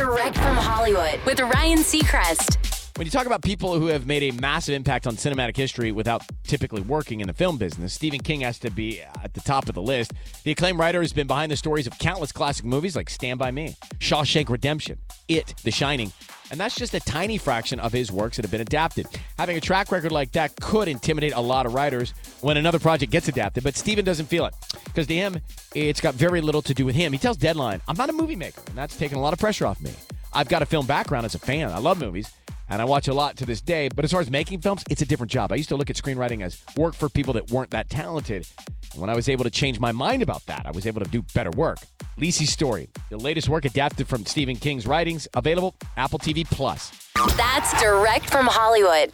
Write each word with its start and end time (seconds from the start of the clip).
Direct 0.00 0.34
from 0.34 0.56
Hollywood 0.56 1.20
with 1.26 1.40
Ryan 1.40 1.80
Seacrest. 1.80 2.96
When 2.96 3.06
you 3.06 3.10
talk 3.10 3.26
about 3.26 3.42
people 3.42 3.78
who 3.78 3.88
have 3.88 4.06
made 4.06 4.22
a 4.22 4.30
massive 4.40 4.74
impact 4.74 5.06
on 5.06 5.16
cinematic 5.16 5.58
history 5.58 5.92
without 5.92 6.22
typically 6.42 6.80
working 6.80 7.20
in 7.20 7.26
the 7.26 7.34
film 7.34 7.58
business, 7.58 7.92
Stephen 7.92 8.20
King 8.20 8.40
has 8.40 8.58
to 8.60 8.70
be 8.70 9.02
at 9.02 9.34
the 9.34 9.42
top 9.42 9.68
of 9.68 9.74
the 9.74 9.82
list. 9.82 10.12
The 10.44 10.52
acclaimed 10.52 10.78
writer 10.78 11.02
has 11.02 11.12
been 11.12 11.26
behind 11.26 11.52
the 11.52 11.56
stories 11.56 11.86
of 11.86 11.98
countless 11.98 12.32
classic 12.32 12.64
movies 12.64 12.96
like 12.96 13.10
Stand 13.10 13.38
By 13.38 13.50
Me, 13.50 13.76
Shawshank 13.98 14.48
Redemption, 14.48 14.98
It, 15.28 15.54
The 15.64 15.70
Shining, 15.70 16.12
and 16.50 16.58
that's 16.58 16.74
just 16.74 16.94
a 16.94 17.00
tiny 17.00 17.38
fraction 17.38 17.80
of 17.80 17.92
his 17.92 18.10
works 18.10 18.36
that 18.36 18.44
have 18.44 18.50
been 18.50 18.60
adapted. 18.60 19.06
Having 19.38 19.56
a 19.56 19.60
track 19.60 19.92
record 19.92 20.12
like 20.12 20.32
that 20.32 20.54
could 20.60 20.88
intimidate 20.88 21.32
a 21.34 21.40
lot 21.40 21.66
of 21.66 21.74
writers 21.74 22.12
when 22.40 22.56
another 22.56 22.78
project 22.78 23.12
gets 23.12 23.28
adapted, 23.28 23.64
but 23.64 23.76
Stephen 23.76 24.04
doesn't 24.04 24.26
feel 24.26 24.46
it 24.46 24.54
because 24.84 25.06
to 25.06 25.14
him, 25.14 25.40
it's 25.74 26.00
got 26.00 26.14
very 26.14 26.40
little 26.40 26.62
to 26.62 26.74
do 26.74 26.84
with 26.84 26.94
him. 26.94 27.12
He 27.12 27.18
tells 27.18 27.36
Deadline, 27.36 27.80
I'm 27.88 27.96
not 27.96 28.10
a 28.10 28.12
movie 28.12 28.36
maker, 28.36 28.62
and 28.66 28.76
that's 28.76 28.96
taken 28.96 29.18
a 29.18 29.20
lot 29.20 29.32
of 29.32 29.38
pressure 29.38 29.66
off 29.66 29.80
me. 29.80 29.92
I've 30.32 30.48
got 30.48 30.62
a 30.62 30.66
film 30.66 30.86
background 30.86 31.26
as 31.26 31.34
a 31.34 31.38
fan. 31.38 31.70
I 31.70 31.78
love 31.78 32.00
movies 32.00 32.30
and 32.68 32.80
I 32.80 32.84
watch 32.84 33.08
a 33.08 33.14
lot 33.14 33.36
to 33.38 33.46
this 33.46 33.60
day. 33.60 33.88
But 33.88 34.04
as 34.04 34.12
far 34.12 34.20
as 34.20 34.30
making 34.30 34.60
films, 34.60 34.84
it's 34.88 35.02
a 35.02 35.06
different 35.06 35.30
job. 35.30 35.52
I 35.52 35.56
used 35.56 35.68
to 35.70 35.76
look 35.76 35.90
at 35.90 35.96
screenwriting 35.96 36.42
as 36.42 36.62
work 36.76 36.94
for 36.94 37.08
people 37.08 37.34
that 37.34 37.50
weren't 37.50 37.70
that 37.70 37.90
talented. 37.90 38.46
And 38.92 39.00
when 39.00 39.10
I 39.10 39.14
was 39.14 39.28
able 39.28 39.44
to 39.44 39.50
change 39.50 39.78
my 39.78 39.92
mind 39.92 40.22
about 40.22 40.44
that, 40.46 40.66
I 40.66 40.70
was 40.70 40.86
able 40.86 41.00
to 41.00 41.10
do 41.10 41.22
better 41.34 41.50
work. 41.50 41.78
Lisey's 42.18 42.50
story, 42.50 42.88
the 43.08 43.16
latest 43.16 43.48
work 43.48 43.64
adapted 43.64 44.08
from 44.08 44.26
Stephen 44.26 44.56
King's 44.56 44.86
writings, 44.86 45.28
available 45.34 45.74
Apple 45.96 46.18
TV 46.18 46.44
Plus. 46.44 46.92
That's 47.36 47.80
direct 47.80 48.28
from 48.30 48.46
Hollywood. 48.46 49.12